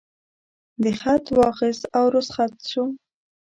ده 0.81 0.91
خط 1.01 1.25
واخیست 1.37 1.83
او 1.97 2.05
رخصت 2.15 2.53
شو. 2.71 2.83